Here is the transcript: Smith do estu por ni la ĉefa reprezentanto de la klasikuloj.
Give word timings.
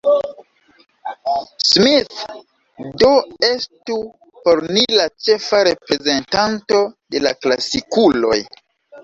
Smith 1.71 2.15
do 3.03 3.09
estu 3.49 3.97
por 4.47 4.63
ni 4.79 4.87
la 4.95 5.05
ĉefa 5.27 5.61
reprezentanto 5.69 6.83
de 7.13 7.25
la 7.29 7.37
klasikuloj. 7.45 8.43